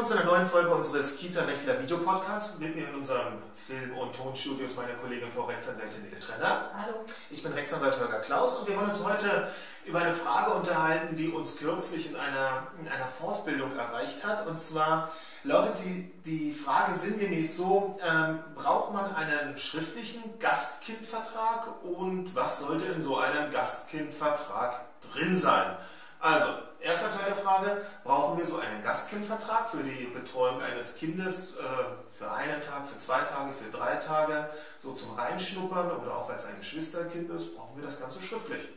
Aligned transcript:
willkommen 0.00 0.18
zu 0.18 0.28
einer 0.28 0.38
neuen 0.38 0.48
Folge 0.48 0.70
unseres 0.70 1.18
Kita-Rechtler 1.18 1.82
Videopodcasts. 1.82 2.58
Mit 2.58 2.74
mir 2.74 2.88
in 2.88 2.94
unserem 2.94 3.34
Film- 3.66 3.98
und 3.98 4.16
Tonstudio 4.16 4.64
ist 4.64 4.78
meine 4.78 4.94
Kollegin 4.94 5.30
Frau 5.30 5.42
Rechtsanwältin 5.42 6.04
Nele 6.04 6.18
Trenner. 6.18 6.70
Hallo. 6.74 7.04
Ich 7.28 7.42
bin 7.42 7.52
Rechtsanwalt 7.52 8.00
Holger 8.00 8.20
Klaus 8.20 8.60
und 8.60 8.68
wir 8.68 8.78
wollen 8.78 8.88
uns 8.88 9.04
heute 9.04 9.48
über 9.84 9.98
eine 9.98 10.14
Frage 10.14 10.52
unterhalten, 10.52 11.16
die 11.16 11.28
uns 11.28 11.58
kürzlich 11.58 12.08
in 12.08 12.16
einer, 12.16 12.68
in 12.80 12.88
einer 12.88 13.04
Fortbildung 13.04 13.76
erreicht 13.76 14.24
hat. 14.24 14.46
Und 14.46 14.58
zwar 14.58 15.12
lautet 15.44 15.74
die, 15.84 16.10
die 16.24 16.52
Frage 16.52 16.94
sinngemäß 16.94 17.58
so, 17.58 18.00
ähm, 18.02 18.38
braucht 18.54 18.94
man 18.94 19.14
einen 19.14 19.58
schriftlichen 19.58 20.22
Gastkindvertrag 20.38 21.66
und 21.82 22.34
was 22.34 22.60
sollte 22.60 22.86
in 22.86 23.02
so 23.02 23.18
einem 23.18 23.50
Gastkindvertrag 23.50 24.80
drin 25.12 25.36
sein? 25.36 25.76
Also, 26.20 26.48
erster 26.80 27.10
Teil 27.10 27.26
der 27.26 27.36
Frage, 27.36 27.84
brauchen 28.04 28.38
wir 28.38 28.44
so 28.44 28.58
einen 28.58 28.82
Gastkindvertrag 28.82 29.70
für 29.70 29.82
die 29.82 30.04
Betreuung 30.04 30.60
eines 30.60 30.96
Kindes 30.96 31.56
äh, 31.56 31.62
für 32.10 32.30
einen 32.30 32.60
Tag, 32.60 32.86
für 32.86 32.98
zwei 32.98 33.20
Tage, 33.20 33.52
für 33.52 33.70
drei 33.70 33.96
Tage, 33.96 34.50
so 34.78 34.92
zum 34.92 35.14
Reinschnuppern 35.14 35.90
oder 35.92 36.16
auch 36.16 36.28
weil 36.28 36.36
es 36.36 36.44
ein 36.44 36.58
Geschwisterkind 36.58 37.30
ist, 37.30 37.56
brauchen 37.56 37.76
wir 37.76 37.84
das 37.86 38.00
Ganze 38.00 38.20
schriftlich? 38.20 38.68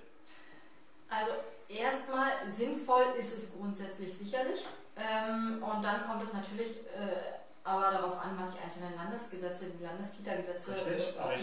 Also 1.10 1.32
erstmal 1.68 2.32
sinnvoll 2.48 3.04
ist 3.20 3.38
es 3.38 3.54
grundsätzlich 3.54 4.18
sicherlich. 4.18 4.66
Ähm, 4.96 5.64
und 5.64 5.84
dann 5.84 6.06
kommt 6.06 6.24
es 6.24 6.34
natürlich 6.34 6.78
äh, 6.96 7.43
aber 7.66 7.92
darauf 7.92 8.20
an, 8.20 8.38
was 8.38 8.56
die 8.56 8.60
einzelnen 8.60 8.94
Landesgesetze, 8.94 9.68
die 9.80 9.84
Landeskita-Gesetze, 9.84 10.76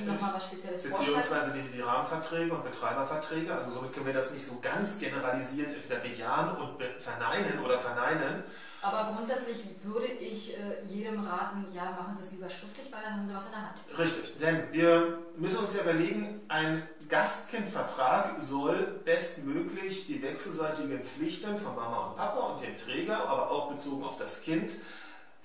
nochmal 0.06 0.34
was 0.34 0.44
Spezielles 0.44 0.82
Beziehungsweise 0.82 1.52
die, 1.52 1.62
die, 1.62 1.80
Rahmenverträge 1.80 2.52
und 2.52 2.62
Betreiberverträge. 2.62 3.54
Also 3.54 3.70
somit 3.70 3.94
können 3.94 4.04
wir 4.04 4.12
das 4.12 4.32
nicht 4.32 4.44
so 4.44 4.60
ganz 4.60 4.98
generalisiert 4.98 5.74
entweder 5.74 6.00
bejahen 6.00 6.56
und 6.58 6.82
verneinen 6.98 7.64
oder 7.64 7.78
verneinen. 7.78 8.44
Aber 8.82 9.14
grundsätzlich 9.14 9.64
würde 9.82 10.06
ich 10.06 10.58
äh, 10.58 10.84
jedem 10.86 11.26
raten, 11.26 11.66
ja, 11.74 11.84
machen 11.84 12.16
Sie 12.16 12.24
es 12.24 12.32
lieber 12.32 12.50
schriftlich, 12.50 12.90
weil 12.90 13.02
dann 13.02 13.14
haben 13.14 13.26
Sie 13.26 13.34
was 13.34 13.46
in 13.46 13.52
der 13.52 13.62
Hand. 13.62 13.80
Richtig, 13.98 14.38
denn 14.38 14.72
wir 14.72 15.18
müssen 15.36 15.58
uns 15.58 15.74
ja 15.74 15.82
überlegen, 15.82 16.40
ein 16.48 16.82
Gastkindvertrag 17.08 18.40
soll 18.40 19.00
bestmöglich 19.04 20.06
die 20.06 20.22
wechselseitigen 20.22 21.02
Pflichten 21.02 21.58
von 21.58 21.74
Mama 21.74 22.08
und 22.08 22.16
Papa 22.16 22.40
und 22.40 22.62
dem 22.62 22.76
Träger, 22.76 23.26
aber 23.26 23.50
auch 23.50 23.70
bezogen 23.70 24.04
auf 24.04 24.16
das 24.18 24.42
Kind, 24.42 24.72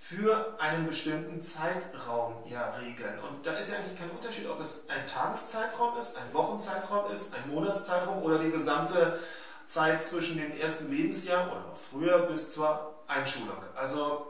für 0.07 0.55
einen 0.59 0.85
bestimmten 0.85 1.41
Zeitraum 1.41 2.35
ja 2.47 2.75
regeln. 2.79 3.17
Und 3.27 3.43
da 3.43 3.53
ist 3.53 3.71
ja 3.71 3.79
eigentlich 3.79 3.97
kein 3.97 4.11
Unterschied, 4.11 4.47
ob 4.47 4.61
es 4.61 4.87
ein 4.87 5.07
Tageszeitraum 5.07 5.97
ist, 5.97 6.15
ein 6.15 6.31
Wochenzeitraum 6.31 7.11
ist, 7.11 7.33
ein 7.33 7.49
Monatszeitraum 7.49 8.21
oder 8.21 8.37
die 8.37 8.51
gesamte 8.51 9.19
Zeit 9.65 10.03
zwischen 10.03 10.37
dem 10.37 10.55
ersten 10.59 10.91
Lebensjahr 10.91 11.47
oder 11.47 11.61
noch 11.61 11.77
früher 11.77 12.19
bis 12.27 12.51
zur 12.51 12.93
Einschulung. 13.07 13.57
Also 13.75 14.27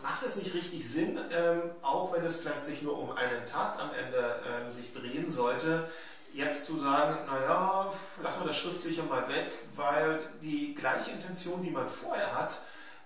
macht 0.00 0.22
es 0.24 0.36
nicht 0.36 0.54
richtig 0.54 0.88
Sinn, 0.88 1.18
ähm, 1.36 1.62
auch 1.82 2.12
wenn 2.12 2.24
es 2.24 2.36
vielleicht 2.36 2.64
sich 2.64 2.82
nur 2.82 2.96
um 2.96 3.10
einen 3.10 3.44
Tag 3.46 3.80
am 3.80 3.90
Ende 3.92 4.40
ähm, 4.46 4.70
sich 4.70 4.94
drehen 4.94 5.28
sollte, 5.28 5.88
jetzt 6.32 6.66
zu 6.66 6.78
sagen, 6.78 7.26
naja, 7.26 7.92
lassen 8.22 8.42
wir 8.42 8.46
das 8.46 8.56
Schriftliche 8.56 9.02
mal 9.02 9.28
weg, 9.28 9.50
weil 9.74 10.20
die 10.40 10.72
gleiche 10.76 11.10
Intention, 11.10 11.62
die 11.62 11.70
man 11.70 11.88
vorher 11.88 12.32
hat, 12.36 12.62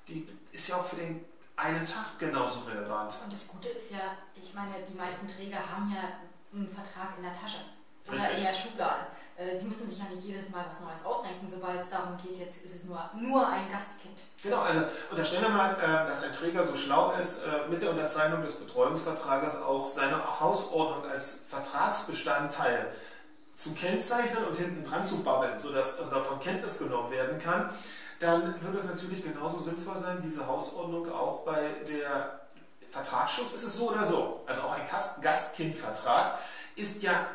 die 0.08 0.26
ist 0.52 0.68
ja 0.68 0.76
auch 0.76 0.84
für 0.84 0.96
den 0.96 1.24
einen 1.56 1.86
Tag 1.86 2.18
genauso 2.18 2.60
relevant. 2.60 3.14
Und 3.22 3.32
das 3.32 3.48
Gute 3.48 3.68
ist 3.68 3.92
ja, 3.92 4.16
ich 4.34 4.54
meine, 4.54 4.74
die 4.88 4.96
meisten 4.96 5.26
Träger 5.28 5.58
haben 5.58 5.92
ja 5.94 6.02
einen 6.52 6.68
Vertrag 6.68 7.16
in 7.16 7.22
der 7.22 7.32
Tasche 7.32 7.58
oder 8.08 8.16
Richtig. 8.16 8.38
in 8.38 8.44
der 8.44 8.54
Schublade. 8.54 9.06
Äh, 9.36 9.56
sie 9.56 9.66
müssen 9.66 9.88
sich 9.88 9.98
ja 9.98 10.04
nicht 10.04 10.22
jedes 10.24 10.48
Mal 10.50 10.64
was 10.68 10.80
Neues 10.80 11.04
ausdenken, 11.04 11.48
sobald 11.48 11.80
es 11.80 11.90
darum 11.90 12.16
geht, 12.22 12.36
jetzt 12.36 12.64
ist 12.64 12.76
es 12.76 12.84
nur, 12.84 13.10
nur 13.14 13.46
ein 13.48 13.70
Gastkind. 13.70 14.20
Genau, 14.42 14.60
also 14.60 14.82
unterstellen 15.10 15.42
wir 15.42 15.48
mal, 15.48 15.74
äh, 15.74 16.06
dass 16.06 16.22
ein 16.22 16.32
Träger 16.32 16.64
so 16.64 16.76
schlau 16.76 17.12
ist, 17.12 17.42
äh, 17.42 17.68
mit 17.68 17.82
der 17.82 17.90
Unterzeichnung 17.90 18.42
des 18.42 18.56
Betreuungsvertrages 18.56 19.62
auch 19.62 19.88
seine 19.88 20.40
Hausordnung 20.40 21.10
als 21.10 21.46
Vertragsbestandteil 21.48 22.92
zu 23.56 23.74
kennzeichnen 23.74 24.44
und 24.44 24.56
hinten 24.56 24.82
dran 24.82 25.04
zu 25.04 25.22
babbeln, 25.22 25.58
sodass 25.58 25.98
also 25.98 26.10
davon 26.10 26.40
Kenntnis 26.40 26.78
genommen 26.78 27.10
werden 27.10 27.38
kann 27.38 27.70
dann 28.20 28.62
wird 28.62 28.74
es 28.76 28.86
natürlich 28.86 29.24
genauso 29.24 29.58
sinnvoll 29.58 29.96
sein, 29.96 30.20
diese 30.22 30.46
Hausordnung 30.46 31.10
auch 31.12 31.40
bei 31.40 31.62
der 31.88 32.40
Vertragsschluss 32.90 33.54
ist 33.54 33.64
es 33.64 33.76
so 33.76 33.90
oder 33.90 34.06
so. 34.06 34.42
Also 34.46 34.62
auch 34.62 34.72
ein 34.72 34.86
Gastkindvertrag 35.20 36.38
ist 36.76 37.02
ja 37.02 37.26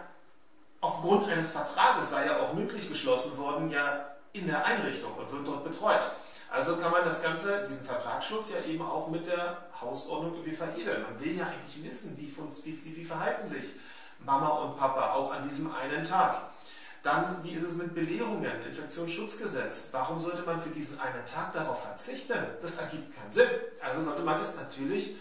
aufgrund 0.81 1.30
eines 1.30 1.52
Vertrages, 1.52 2.12
sei 2.12 2.25
ja 2.25 2.40
auch 2.40 2.53
mündlich 2.53 2.88
geschlossen 2.88 3.38
worden, 3.38 3.69
ja 3.69 4.06
in 4.31 4.47
der 4.47 4.66
Einrichtung 4.66 5.13
und 5.16 5.31
wird 5.31 5.47
dort 5.47 5.63
betreut. 5.63 6.12
Also 6.51 6.78
kann 6.78 6.91
man 6.91 7.03
das 7.03 7.22
Ganze, 7.22 7.66
diesen 7.69 7.86
Vertragsschluss 7.86 8.51
ja 8.51 8.68
eben 8.68 8.81
auch 8.81 9.09
mit 9.09 9.28
der 9.28 9.57
Hausordnung 9.80 10.34
irgendwie 10.34 10.56
veredeln. 10.56 11.03
Man 11.03 11.19
will 11.19 11.38
ja 11.38 11.46
eigentlich 11.46 11.84
wissen, 11.84 12.18
wie, 12.18 12.34
wie, 12.66 12.96
wie 12.96 13.06
verhalten 13.06 13.47
sich 13.47 13.63
Mama 14.25 14.47
und 14.47 14.78
Papa 14.78 15.13
auch 15.13 15.31
an 15.31 15.47
diesem 15.47 15.74
einen 15.74 16.03
Tag. 16.03 16.50
Dann, 17.03 17.41
wie 17.44 17.52
ist 17.52 17.63
es 17.63 17.75
mit 17.75 17.96
Belehrungen, 17.96 18.62
Infektionsschutzgesetz? 18.68 19.88
Warum 19.91 20.19
sollte 20.19 20.41
man 20.44 20.59
für 20.59 20.69
diesen 20.69 21.00
einen 21.00 21.25
Tag 21.25 21.53
darauf 21.53 21.81
verzichten? 21.81 22.38
Das 22.62 22.78
ergibt 22.78 23.16
keinen 23.16 23.31
Sinn. 23.31 23.47
Also 23.81 24.02
sollte 24.02 24.24
man 24.24 24.41
es 24.41 24.57
natürlich 24.57 25.16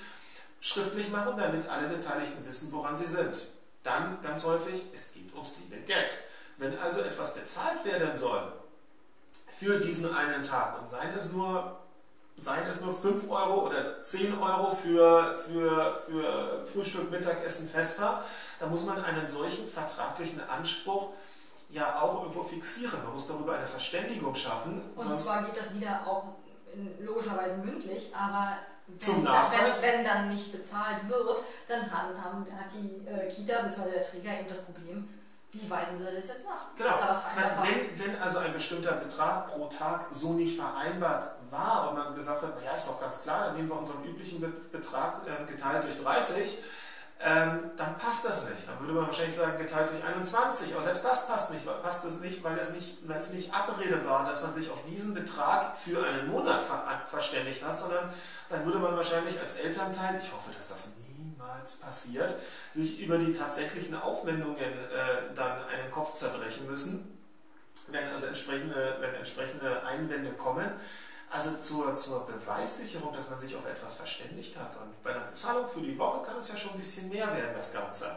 schriftlich 0.60 1.10
machen, 1.10 1.34
damit 1.36 1.68
alle 1.68 1.88
Beteiligten 1.88 2.44
wissen, 2.46 2.72
woran 2.72 2.96
sie 2.96 3.06
sind. 3.06 3.46
Dann 3.84 4.20
ganz 4.22 4.44
häufig, 4.44 4.86
es 4.94 5.12
geht 5.12 5.32
ums 5.34 5.58
liebe 5.60 5.80
Geld. 5.82 6.10
Wenn 6.56 6.76
also 6.80 7.00
etwas 7.00 7.34
bezahlt 7.34 7.84
werden 7.84 8.16
soll 8.16 8.52
für 9.58 9.78
diesen 9.78 10.12
einen 10.14 10.42
Tag 10.42 10.80
und 10.80 10.88
seien 10.88 11.16
es 11.16 11.32
nur, 11.32 11.78
seien 12.38 12.66
es 12.66 12.80
nur 12.80 12.94
5 12.94 13.28
Euro 13.30 13.66
oder 13.66 14.04
10 14.04 14.38
Euro 14.38 14.74
für, 14.74 15.36
für, 15.46 16.02
für 16.06 16.66
Frühstück, 16.72 17.10
Mittagessen, 17.10 17.68
Vesper, 17.68 18.24
dann 18.60 18.70
muss 18.70 18.84
man 18.84 19.02
einen 19.04 19.26
solchen 19.28 19.68
vertraglichen 19.68 20.40
Anspruch 20.48 21.10
ja 21.70 22.00
auch 22.00 22.22
irgendwo 22.22 22.44
fixieren. 22.44 23.02
Man 23.04 23.12
muss 23.12 23.26
darüber 23.26 23.56
eine 23.56 23.66
Verständigung 23.66 24.34
schaffen. 24.34 24.82
Und 24.94 25.18
zwar 25.18 25.44
geht 25.44 25.56
das 25.56 25.74
wieder 25.74 26.06
auch 26.06 26.36
in, 26.72 27.04
logischerweise 27.04 27.58
mündlich, 27.58 28.12
aber 28.14 28.58
wenn, 28.86 29.24
wenn, 29.24 29.82
wenn, 29.82 30.04
dann 30.04 30.28
nicht 30.28 30.50
bezahlt 30.50 31.08
wird, 31.08 31.42
dann 31.66 31.90
haben, 31.92 32.24
haben, 32.24 32.44
hat 32.58 32.70
die 32.72 33.06
äh, 33.06 33.28
Kita 33.28 33.62
bzw. 33.62 33.90
der 33.90 34.02
Träger 34.02 34.40
eben 34.40 34.48
das 34.48 34.62
Problem, 34.62 35.08
wie 35.52 35.68
weisen 35.68 35.98
sie 35.98 36.04
das 36.04 36.28
jetzt 36.28 36.44
nach? 36.44 36.74
Genau. 36.76 36.90
Wenn, 37.62 37.98
wenn, 37.98 38.22
also 38.22 38.38
ein 38.38 38.52
bestimmter 38.52 38.92
Betrag 38.92 39.48
pro 39.48 39.66
Tag 39.66 40.06
so 40.12 40.32
nicht 40.32 40.58
vereinbart 40.58 41.37
war 41.50 41.90
und 41.90 41.98
man 41.98 42.14
gesagt 42.14 42.42
hat, 42.42 42.56
naja, 42.56 42.76
ist 42.76 42.86
doch 42.86 43.00
ganz 43.00 43.22
klar, 43.22 43.46
dann 43.46 43.56
nehmen 43.56 43.68
wir 43.68 43.78
unseren 43.78 44.04
üblichen 44.04 44.40
Betrag 44.70 45.22
äh, 45.26 45.50
geteilt 45.50 45.84
durch 45.84 46.02
30, 46.02 46.58
ähm, 47.20 47.72
dann 47.76 47.98
passt 47.98 48.24
das 48.24 48.48
nicht. 48.48 48.68
Dann 48.68 48.78
würde 48.78 48.92
man 48.92 49.06
wahrscheinlich 49.06 49.34
sagen, 49.34 49.58
geteilt 49.58 49.90
durch 49.90 50.04
21. 50.04 50.74
Aber 50.74 50.84
selbst 50.84 51.04
das 51.04 51.26
passt 51.26 51.50
nicht, 51.50 51.66
passt 51.82 52.04
das 52.04 52.20
nicht, 52.20 52.44
weil 52.44 52.56
es 52.58 52.72
nicht, 52.72 53.08
weil 53.08 53.18
es 53.18 53.32
nicht 53.32 53.52
Abrede 53.52 54.06
war, 54.06 54.24
dass 54.24 54.42
man 54.42 54.52
sich 54.52 54.70
auf 54.70 54.84
diesen 54.84 55.14
Betrag 55.14 55.76
für 55.76 56.06
einen 56.06 56.28
Monat 56.28 56.62
ver 56.62 57.02
verständigt 57.06 57.64
hat, 57.64 57.76
sondern 57.78 58.12
dann 58.50 58.64
würde 58.64 58.78
man 58.78 58.96
wahrscheinlich 58.96 59.40
als 59.40 59.56
Elternteil, 59.56 60.20
ich 60.22 60.32
hoffe, 60.32 60.50
dass 60.56 60.68
das 60.68 60.92
niemals 61.16 61.76
passiert, 61.76 62.34
sich 62.72 63.00
über 63.00 63.18
die 63.18 63.32
tatsächlichen 63.32 64.00
Aufwendungen 64.00 64.60
äh, 64.60 65.34
dann 65.34 65.64
einen 65.66 65.90
Kopf 65.90 66.14
zerbrechen 66.14 66.70
müssen, 66.70 67.18
wenn 67.88 68.08
also 68.10 68.26
entsprechende, 68.26 68.96
wenn 69.00 69.14
entsprechende 69.14 69.82
Einwände 69.84 70.32
kommen. 70.32 70.70
Also 71.30 71.56
zur, 71.58 71.94
zur 71.96 72.26
Beweissicherung, 72.26 73.12
dass 73.12 73.28
man 73.28 73.38
sich 73.38 73.54
auf 73.54 73.66
etwas 73.66 73.94
verständigt 73.94 74.56
hat. 74.58 74.76
Und 74.80 75.02
bei 75.02 75.10
einer 75.10 75.26
Bezahlung 75.26 75.68
für 75.68 75.80
die 75.80 75.98
Woche 75.98 76.26
kann 76.26 76.38
es 76.38 76.48
ja 76.48 76.56
schon 76.56 76.72
ein 76.72 76.78
bisschen 76.78 77.08
mehr 77.10 77.26
werden, 77.26 77.54
das 77.54 77.72
Ganze. 77.72 78.16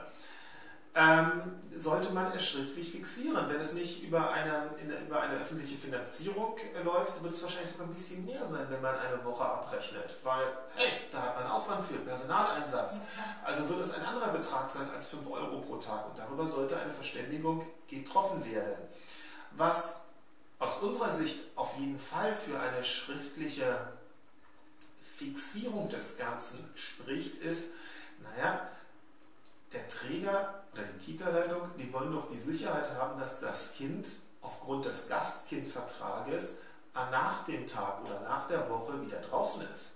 Ähm, 0.94 1.54
sollte 1.78 2.12
man 2.12 2.34
es 2.36 2.46
schriftlich 2.46 2.92
fixieren. 2.92 3.48
Wenn 3.50 3.62
es 3.62 3.74
nicht 3.74 4.04
über 4.04 4.32
eine, 4.32 4.70
in, 4.82 5.08
über 5.08 5.22
eine 5.22 5.40
öffentliche 5.40 5.78
Finanzierung 5.78 6.58
läuft, 6.84 7.24
wird 7.24 7.34
es 7.34 7.42
wahrscheinlich 7.42 7.72
sogar 7.72 7.88
ein 7.88 7.94
bisschen 7.94 8.26
mehr 8.26 8.46
sein, 8.46 8.68
wenn 8.70 8.82
man 8.82 8.96
eine 9.00 9.24
Woche 9.24 9.46
abrechnet. 9.46 10.14
Weil, 10.24 10.46
hey, 10.76 10.92
da 11.10 11.22
hat 11.22 11.36
man 11.40 11.52
Aufwand 11.52 11.86
für, 11.86 11.96
Personaleinsatz. 11.96 13.04
Also 13.44 13.70
wird 13.70 13.82
es 13.82 13.94
ein 13.94 14.04
anderer 14.04 14.34
Betrag 14.34 14.70
sein 14.70 14.90
als 14.94 15.08
5 15.08 15.30
Euro 15.32 15.62
pro 15.62 15.78
Tag. 15.78 16.10
Und 16.10 16.20
darüber 16.20 16.46
sollte 16.46 16.78
eine 16.78 16.92
Verständigung 16.92 17.66
getroffen 17.88 18.44
werden. 18.44 18.76
Was 19.52 20.11
aus 20.62 20.78
unserer 20.78 21.10
Sicht 21.10 21.40
auf 21.56 21.76
jeden 21.80 21.98
Fall 21.98 22.36
für 22.36 22.60
eine 22.60 22.84
schriftliche 22.84 23.94
Fixierung 25.18 25.90
des 25.90 26.20
Ganzen 26.20 26.70
spricht, 26.76 27.42
ist, 27.42 27.74
naja, 28.22 28.70
der 29.74 29.88
Träger 29.88 30.64
oder 30.72 30.84
die 30.84 31.04
Kita-Leitung, 31.04 31.62
die 31.78 31.92
wollen 31.92 32.14
doch 32.14 32.30
die 32.32 32.40
Sicherheit 32.40 32.92
haben, 32.94 33.20
dass 33.20 33.40
das 33.40 33.74
Kind 33.74 34.08
aufgrund 34.42 34.86
des 34.86 35.10
Gastkindvertrages 35.10 36.58
nach 36.94 37.44
dem 37.46 37.66
Tag 37.66 38.02
oder 38.02 38.20
nach 38.22 38.48
der 38.48 38.70
Woche 38.70 39.02
wieder 39.04 39.20
draußen 39.20 39.64
ist. 39.74 39.94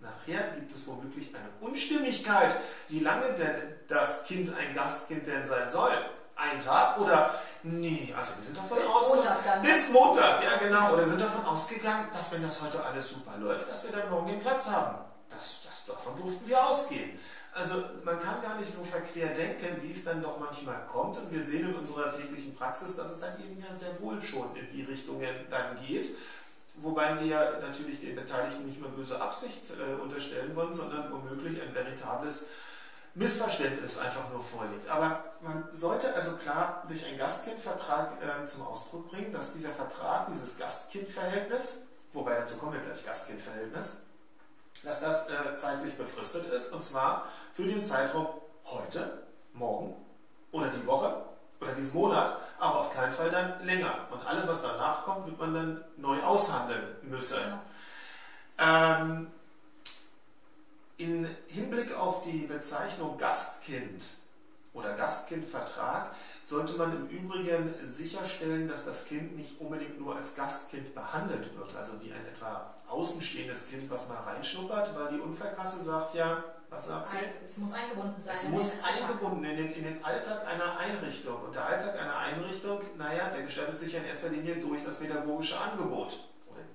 Nachher 0.00 0.50
gibt 0.50 0.72
es 0.72 0.86
womöglich 0.86 1.34
eine 1.34 1.48
Unstimmigkeit, 1.60 2.54
wie 2.88 3.00
lange 3.00 3.32
denn 3.32 3.74
das 3.88 4.26
Kind 4.26 4.54
ein 4.58 4.74
Gastkind 4.74 5.26
denn 5.26 5.46
sein 5.46 5.70
soll. 5.70 5.92
einen 6.36 6.60
Tag 6.60 6.98
oder 6.98 7.34
nee, 7.66 8.14
also 8.16 8.36
wir 8.36 8.44
sind 8.44 8.56
davon 8.56 8.78
Bis 8.78 8.88
ausgegangen. 8.88 9.26
Montag 9.26 9.44
dann. 9.44 9.62
Bis 9.62 9.90
Montag, 9.90 10.44
ja 10.44 10.56
genau. 10.56 10.92
Oder 10.92 11.02
wir 11.02 11.08
sind 11.08 11.20
davon 11.20 11.44
ausgegangen, 11.44 12.08
dass 12.12 12.32
wenn 12.32 12.42
das 12.42 12.62
heute 12.62 12.84
alles 12.84 13.10
super 13.10 13.36
läuft, 13.38 13.68
dass 13.68 13.84
wir 13.84 13.92
dann 13.92 14.10
morgen 14.10 14.28
den 14.28 14.40
Platz 14.40 14.68
haben. 14.68 14.98
Das, 15.28 15.62
das, 15.64 15.86
davon 15.86 16.16
durften 16.16 16.46
wir 16.48 16.64
ausgehen. 16.64 17.18
Also 17.52 17.82
man 18.04 18.20
kann 18.20 18.42
gar 18.42 18.56
nicht 18.58 18.70
so 18.70 18.84
verquer 18.84 19.28
denken, 19.28 19.82
wie 19.82 19.92
es 19.92 20.04
dann 20.04 20.22
doch 20.22 20.38
manchmal 20.38 20.86
kommt. 20.92 21.16
Und 21.18 21.32
wir 21.32 21.42
sehen 21.42 21.70
in 21.70 21.74
unserer 21.74 22.12
täglichen 22.12 22.54
Praxis, 22.54 22.96
dass 22.96 23.10
es 23.10 23.20
dann 23.20 23.40
eben 23.40 23.60
ja 23.66 23.74
sehr 23.74 23.98
wohl 24.00 24.20
schon 24.22 24.54
in 24.54 24.70
die 24.70 24.82
Richtungen 24.82 25.34
dann 25.50 25.76
geht. 25.84 26.14
Wobei 26.76 27.18
wir 27.20 27.58
natürlich 27.62 28.00
den 28.00 28.14
Beteiligten 28.14 28.66
nicht 28.66 28.80
mehr 28.80 28.90
böse 28.90 29.20
Absicht 29.20 29.70
äh, 29.70 30.00
unterstellen 30.00 30.54
wollen, 30.54 30.74
sondern 30.74 31.10
womöglich 31.10 31.60
ein 31.62 31.72
veritables 31.72 32.48
Missverständnis 33.16 33.98
einfach 33.98 34.30
nur 34.30 34.40
vorliegt. 34.40 34.88
Aber 34.90 35.24
man 35.40 35.66
sollte 35.72 36.14
also 36.14 36.36
klar 36.36 36.82
durch 36.86 37.04
einen 37.04 37.16
Gastkindvertrag 37.16 38.12
äh, 38.22 38.44
zum 38.44 38.66
Ausdruck 38.66 39.10
bringen, 39.10 39.32
dass 39.32 39.54
dieser 39.54 39.70
Vertrag, 39.70 40.28
dieses 40.28 40.58
Gastkindverhältnis, 40.58 41.86
wobei 42.12 42.34
dazu 42.34 42.58
kommen 42.58 42.74
wir 42.74 42.80
gleich 42.80 43.04
Gastkindverhältnis, 43.04 44.02
dass 44.84 45.00
das 45.00 45.30
äh, 45.30 45.56
zeitlich 45.56 45.96
befristet 45.96 46.46
ist 46.52 46.72
und 46.72 46.82
zwar 46.82 47.26
für 47.54 47.64
den 47.64 47.82
Zeitraum 47.82 48.28
heute, 48.66 49.22
morgen 49.54 49.96
oder 50.52 50.68
die 50.68 50.86
Woche 50.86 51.24
oder 51.58 51.72
diesen 51.72 51.94
Monat, 51.94 52.36
aber 52.58 52.80
auf 52.80 52.92
keinen 52.92 53.14
Fall 53.14 53.30
dann 53.30 53.64
länger. 53.64 53.94
Und 54.10 54.26
alles, 54.26 54.46
was 54.46 54.60
danach 54.60 55.04
kommt, 55.04 55.26
wird 55.26 55.40
man 55.40 55.54
dann 55.54 55.84
neu 55.96 56.22
aushandeln 56.22 56.96
müssen. 57.02 57.38
Ja. 58.58 59.00
Ähm, 59.00 59.32
in 60.98 61.26
Hinblick 61.48 61.94
auf 61.94 62.22
die 62.22 62.46
Bezeichnung 62.46 63.18
Gastkind 63.18 64.04
oder 64.72 64.92
Gastkindvertrag 64.92 66.14
sollte 66.42 66.74
man 66.74 66.94
im 66.94 67.08
Übrigen 67.08 67.74
sicherstellen, 67.84 68.68
dass 68.68 68.84
das 68.84 69.06
Kind 69.06 69.36
nicht 69.36 69.58
unbedingt 69.58 69.98
nur 69.98 70.14
als 70.16 70.34
Gastkind 70.36 70.94
behandelt 70.94 71.56
wird, 71.56 71.74
also 71.74 71.94
wie 72.02 72.12
ein 72.12 72.26
etwa 72.26 72.74
außenstehendes 72.88 73.68
Kind, 73.68 73.90
was 73.90 74.08
mal 74.08 74.18
reinschnuppert, 74.18 74.94
weil 74.94 75.14
die 75.14 75.20
Unfallkasse 75.20 75.82
sagt 75.82 76.14
ja, 76.14 76.44
was 76.68 76.86
sagt 76.86 77.08
sie? 77.08 77.16
Es 77.44 77.58
muss 77.58 77.72
eingebunden 77.72 78.22
sein. 78.22 78.34
Es 78.34 78.48
muss 78.48 78.74
eingebunden 78.82 79.44
in 79.44 79.56
den, 79.56 79.72
in 79.72 79.84
den 79.84 80.04
Alltag 80.04 80.46
einer 80.46 80.76
Einrichtung. 80.78 81.40
Und 81.42 81.54
der 81.54 81.64
Alltag 81.64 81.98
einer 81.98 82.16
Einrichtung, 82.18 82.80
naja, 82.98 83.30
der 83.30 83.44
gestaltet 83.44 83.78
sich 83.78 83.92
ja 83.92 84.00
in 84.00 84.06
erster 84.06 84.30
Linie 84.30 84.56
durch 84.56 84.84
das 84.84 84.96
pädagogische 84.96 85.58
Angebot 85.58 86.18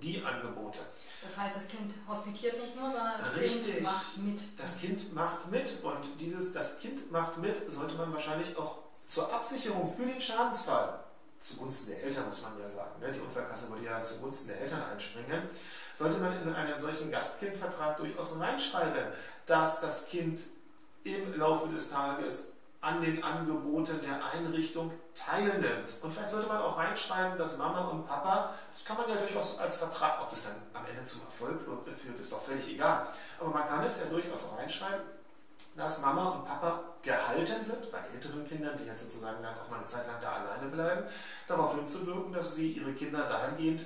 die 0.02 0.24
Angebote. 0.24 0.80
Das 1.24 1.38
heißt, 1.38 1.56
das 1.56 1.68
Kind 1.68 1.94
hospitiert 2.08 2.60
nicht 2.62 2.76
nur, 2.76 2.90
sondern 2.90 3.20
das 3.20 3.36
Richtig. 3.36 3.76
Kind 3.76 3.84
macht 3.84 4.18
mit. 4.18 4.42
Das 4.58 4.80
Kind 4.80 5.14
macht 5.14 5.52
mit 5.52 5.84
und 5.84 6.20
dieses 6.20 6.54
Das 6.54 6.80
Kind 6.80 7.12
macht 7.12 7.38
mit 7.38 7.72
sollte 7.72 7.96
man 7.96 8.12
wahrscheinlich 8.12 8.58
auch 8.58 8.80
zur 9.06 9.32
Absicherung 9.34 9.94
für 9.94 10.06
den 10.06 10.22
Schadensfall, 10.22 11.04
zugunsten 11.40 11.92
der 11.92 12.04
Eltern 12.04 12.28
muss 12.28 12.42
man 12.44 12.58
ja 12.60 12.70
sagen, 12.70 13.00
ne? 13.02 13.12
die 13.12 13.20
Unfallkasse 13.20 13.70
würde 13.70 13.84
ja 13.84 14.02
zugunsten 14.02 14.50
der 14.50 14.62
Eltern 14.62 14.84
einspringen, 14.84 15.50
sollte 15.98 16.18
man 16.20 16.42
in 16.42 16.54
einen 16.54 16.80
solchen 16.80 17.12
Gastkindvertrag 17.12 17.98
durchaus 17.98 18.40
reinschreiben, 18.40 19.08
dass 19.46 19.82
das 19.82 20.08
Kind 20.08 20.40
im 21.04 21.38
Laufe 21.38 21.68
des 21.70 21.90
Tages 21.90 22.51
an 22.82 23.00
den 23.00 23.24
Angeboten 23.24 24.00
der 24.02 24.26
Einrichtung 24.34 24.92
teilnimmt. 25.14 26.00
Und 26.02 26.12
vielleicht 26.12 26.32
sollte 26.32 26.48
man 26.48 26.58
auch 26.58 26.78
reinschreiben, 26.78 27.38
dass 27.38 27.58
Mama 27.58 27.82
und 27.90 28.08
Papa, 28.08 28.56
das 28.74 28.84
kann 28.84 28.98
man 28.98 29.08
ja 29.08 29.16
durchaus 29.16 29.60
als 29.60 29.78
Vertrag, 29.78 30.20
ob 30.22 30.30
das 30.30 30.46
dann 30.46 30.56
am 30.74 30.86
Ende 30.88 31.06
zum 31.06 31.22
Erfolg 31.22 31.62
führt, 31.62 32.20
ist 32.20 32.32
doch 32.32 32.42
völlig 32.42 32.68
egal. 32.70 33.08
Aber 33.40 33.50
man 33.52 33.68
kann 33.68 33.84
es 33.86 34.00
ja 34.00 34.08
durchaus 34.08 34.46
auch 34.46 34.58
reinschreiben, 34.58 35.06
dass 35.76 36.02
Mama 36.02 36.30
und 36.30 36.46
Papa 36.46 36.84
gehalten 37.04 37.64
sind, 37.64 37.92
bei 37.92 38.00
älteren 38.14 38.46
Kindern, 38.48 38.76
die 38.78 38.86
jetzt 38.86 39.04
sozusagen 39.04 39.42
dann 39.44 39.58
auch 39.58 39.70
mal 39.70 39.78
eine 39.78 39.86
Zeit 39.86 40.08
lang 40.08 40.20
da 40.20 40.34
alleine 40.34 40.68
bleiben, 40.72 41.04
darauf 41.48 41.76
hinzuwirken, 41.76 42.34
dass 42.34 42.56
sie 42.56 42.72
ihre 42.74 42.94
Kinder 42.94 43.30
dahingehend, 43.30 43.82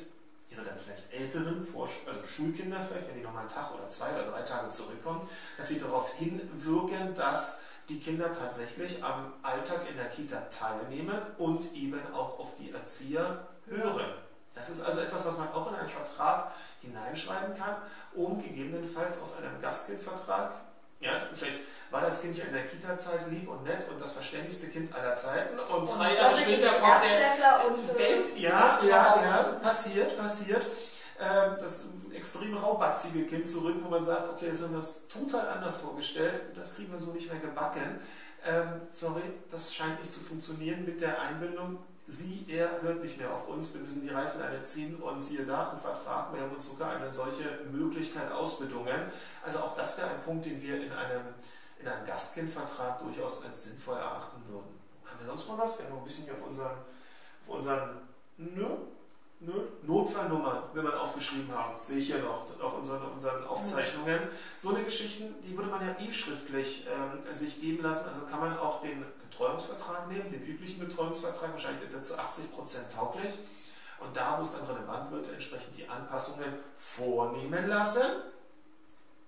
ihre 0.49 0.63
dann 0.63 0.77
vielleicht 0.77 1.11
älteren, 1.13 1.67
also 1.75 2.27
Schulkinder 2.27 2.77
vielleicht, 2.87 3.09
wenn 3.09 3.15
die 3.15 3.23
nochmal 3.23 3.41
einen 3.41 3.51
Tag 3.51 3.73
oder 3.73 3.87
zwei 3.89 4.09
oder 4.13 4.31
drei 4.31 4.41
Tage 4.43 4.69
zurückkommen, 4.69 5.27
dass 5.57 5.67
sie 5.67 5.79
darauf 5.79 6.13
hinwirken, 6.15 7.13
dass 7.13 7.59
die 7.89 7.99
Kinder 7.99 8.31
tatsächlich 8.31 9.03
am 9.03 9.33
Alltag 9.43 9.81
in 9.89 9.97
der 9.97 10.07
Kita 10.07 10.41
teilnehmen 10.49 11.19
und 11.37 11.73
eben 11.73 12.01
auch 12.13 12.39
auf 12.39 12.55
die 12.59 12.71
Erzieher 12.71 13.47
hören. 13.67 14.13
Das 14.55 14.69
ist 14.69 14.81
also 14.81 15.01
etwas, 15.01 15.25
was 15.25 15.37
man 15.37 15.51
auch 15.51 15.69
in 15.69 15.75
einen 15.75 15.89
Vertrag 15.89 16.51
hineinschreiben 16.81 17.55
kann, 17.57 17.75
um 18.13 18.41
gegebenenfalls 18.41 19.21
aus 19.21 19.37
einem 19.37 19.61
Gastkindvertrag, 19.61 20.53
ja, 21.01 21.11
vielleicht 21.33 21.63
war 21.91 22.01
das 22.01 22.21
Kind 22.21 22.37
ja 22.37 22.45
in 22.45 22.53
der 22.53 22.63
Kita-Zeit 22.67 23.27
lieb 23.29 23.49
und 23.49 23.63
nett 23.63 23.87
und 23.89 23.99
das 23.99 24.13
verständigste 24.13 24.69
Kind 24.69 24.95
aller 24.95 25.15
Zeiten 25.15 25.59
und, 25.59 25.69
Und 25.69 25.89
zwei 25.89 26.15
Jahre 26.15 26.37
später 26.37 26.69
kommt 26.69 27.03
der, 27.03 27.67
und, 27.67 27.99
Welt, 27.99 28.37
ja, 28.37 28.79
ja, 28.87 29.13
Genau. 29.13 29.25
ja, 29.25 29.43
passiert, 29.61 30.17
passiert. 30.17 30.65
Ähm, 31.17 31.55
das 31.59 31.85
extrem 32.13 32.57
raubatzige 32.57 33.25
Kind 33.25 33.47
zurück, 33.47 33.75
wo 33.81 33.89
man 33.89 34.03
sagt, 34.03 34.33
okay, 34.33 34.49
das 34.49 34.61
haben 34.63 34.71
wir 34.71 34.79
uns 34.79 35.07
total 35.07 35.47
anders 35.47 35.77
vorgestellt, 35.77 36.41
das 36.53 36.75
kriegen 36.75 36.91
wir 36.91 36.99
so 36.99 37.13
nicht 37.13 37.31
mehr 37.31 37.39
gebacken. 37.39 37.99
Ähm, 38.45 38.81
sorry, 38.91 39.21
das 39.49 39.73
scheint 39.73 39.99
nicht 40.01 40.11
zu 40.11 40.19
funktionieren 40.19 40.83
mit 40.83 40.99
der 40.99 41.21
Einbindung. 41.21 41.79
Sie, 42.07 42.45
er 42.49 42.81
hört 42.81 43.01
nicht 43.01 43.17
mehr 43.17 43.33
auf 43.33 43.47
uns, 43.47 43.73
wir 43.73 43.81
müssen 43.81 44.01
die 44.01 44.09
Reißleine 44.09 44.61
ziehen 44.63 44.97
und 44.97 45.21
siehe 45.21 45.45
da, 45.45 45.71
im 45.71 45.79
Vertrag, 45.79 46.33
wir 46.33 46.41
haben 46.41 46.53
uns 46.53 46.69
sogar 46.69 46.91
eine 46.91 47.11
solche 47.11 47.61
Möglichkeit 47.71 48.31
ausbedungen. 48.31 49.11
Also 49.43 49.59
auch 49.59 49.75
das 49.75 49.97
wäre 49.97 50.09
ein 50.09 50.21
Punkt, 50.21 50.45
den 50.45 50.61
wir 50.61 50.75
in 50.75 50.91
einem, 50.91 51.23
in 51.79 51.87
einem 51.87 52.05
Gastkindvertrag 52.05 52.99
durchaus 52.99 53.43
als 53.45 53.63
sinnvoll 53.63 53.97
erachten 53.97 54.41
würden. 54.49 54.79
Haben 55.05 55.19
wir 55.19 55.25
sonst 55.25 55.47
noch 55.47 55.57
was? 55.57 55.79
Wir 55.79 55.85
haben 55.85 55.93
noch 55.93 56.01
ein 56.01 56.05
bisschen 56.05 56.25
hier 56.25 56.33
auf 56.33 56.45
unseren, 56.45 56.77
auf 57.47 57.55
unseren 57.55 58.01
nö, 58.37 58.61
nö, 58.61 58.77
Notfallnummern, 59.83 60.63
wenn 60.73 60.83
wir 60.83 61.01
aufgeschrieben 61.01 61.53
haben, 61.53 61.75
sehe 61.79 61.99
ich 61.99 62.07
hier 62.07 62.19
noch 62.19 62.45
auf 62.61 62.77
unseren, 62.77 63.01
auf 63.03 63.13
unseren 63.13 63.45
Aufzeichnungen. 63.45 64.19
So 64.57 64.69
eine 64.69 64.83
Geschichten, 64.83 65.35
die 65.43 65.55
würde 65.57 65.69
man 65.69 65.85
ja 65.85 65.95
eh 65.99 66.11
schriftlich 66.11 66.87
ähm, 66.87 67.35
sich 67.35 67.61
geben 67.61 67.83
lassen. 67.83 68.07
Also 68.07 68.25
kann 68.25 68.39
man 68.39 68.57
auch 68.57 68.81
den 68.81 69.05
Betreuungsvertrag 69.29 70.07
nehmen, 70.07 70.29
den 70.29 70.43
üblichen 70.45 70.79
Betreuungsvertrag, 70.79 71.51
wahrscheinlich 71.51 71.83
ist 71.83 71.93
er 71.93 72.03
zu 72.03 72.15
80% 72.15 72.93
tauglich. 72.95 73.33
Und 73.99 74.15
da, 74.15 74.37
wo 74.37 74.43
es 74.43 74.53
dann 74.53 74.65
relevant 74.67 75.11
wird, 75.11 75.31
entsprechend 75.31 75.77
die 75.77 75.87
Anpassungen 75.87 76.53
vornehmen 76.75 77.67
lassen. 77.67 78.03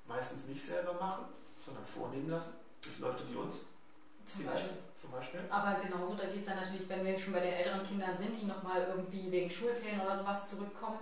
Meistens 0.07 0.47
nicht 0.47 0.63
selber 0.63 0.93
machen, 0.93 1.25
sondern 1.63 1.85
vornehmen 1.85 2.29
lassen. 2.29 2.53
Durch 2.81 2.99
Leute 2.99 3.23
wie 3.31 3.35
uns. 3.35 3.67
Zum 4.27 4.45
Beispiel. 4.45 4.77
Zum 4.93 5.11
Beispiel. 5.11 5.39
Aber 5.49 5.77
genauso, 5.81 6.15
da 6.15 6.25
geht 6.25 6.41
es 6.41 6.47
dann 6.47 6.57
natürlich, 6.57 6.87
wenn 6.89 7.05
wir 7.05 7.17
schon 7.17 7.33
bei 7.33 7.39
den 7.39 7.53
älteren 7.53 7.83
Kindern 7.83 8.17
sind, 8.17 8.39
die 8.39 8.45
nochmal 8.45 8.85
irgendwie 8.89 9.31
wegen 9.31 9.49
Schulferien 9.49 10.01
oder 10.01 10.17
sowas 10.17 10.49
zurückkommen, 10.49 10.99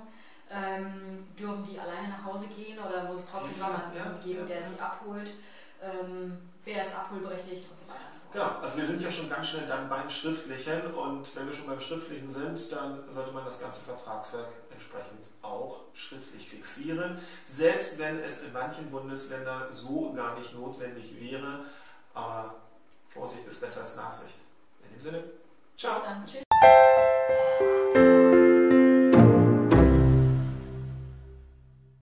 ähm, 0.49 1.27
dürfen 1.37 1.63
die 1.63 1.79
alleine 1.79 2.09
nach 2.09 2.23
Hause 2.23 2.47
gehen 2.55 2.77
oder 2.77 3.05
muss 3.05 3.23
es 3.23 3.29
trotzdem 3.31 3.55
jemanden 3.55 3.97
ja, 3.97 4.19
geben, 4.23 4.41
ja, 4.41 4.45
der 4.45 4.59
ja. 4.61 4.65
sie 4.67 4.79
abholt? 4.79 5.31
Ähm, 5.81 6.37
wer 6.63 6.83
ist 6.83 6.95
abholberechtigt 6.95 7.69
und 7.69 7.79
so 7.79 7.87
weiter 7.87 8.05
und 8.05 8.13
so 8.13 8.19
fort. 8.19 8.33
Genau, 8.33 8.61
also 8.61 8.77
wir 8.77 8.85
sind 8.85 9.01
ja 9.01 9.11
schon 9.11 9.29
ganz 9.29 9.47
schnell 9.47 9.67
dann 9.67 9.89
beim 9.89 10.09
Schriftlichen 10.09 10.93
und 10.93 11.35
wenn 11.35 11.47
wir 11.47 11.53
schon 11.53 11.67
beim 11.67 11.79
Schriftlichen 11.79 12.29
sind, 12.29 12.71
dann 12.71 13.03
sollte 13.09 13.31
man 13.31 13.43
das 13.43 13.59
ganze 13.59 13.81
Vertragswerk 13.81 14.47
entsprechend 14.71 15.29
auch 15.41 15.81
schriftlich 15.93 16.47
fixieren, 16.47 17.17
selbst 17.43 17.97
wenn 17.97 18.19
es 18.19 18.43
in 18.43 18.53
manchen 18.53 18.89
Bundesländern 18.91 19.73
so 19.73 20.13
gar 20.13 20.37
nicht 20.37 20.55
notwendig 20.55 21.19
wäre, 21.19 21.65
aber 22.13 22.55
Vorsicht 23.15 23.47
ist 23.47 23.61
besser 23.61 23.81
als 23.81 23.95
Nachsicht. 23.95 24.41
In 24.83 24.89
dem 24.89 25.01
Sinne, 25.01 25.23
ciao! 25.77 25.99
Bis 25.99 26.03
dann. 26.03 26.25
Tschüss. 26.25 26.44